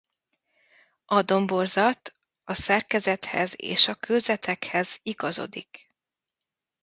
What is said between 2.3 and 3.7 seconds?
a szerkezethez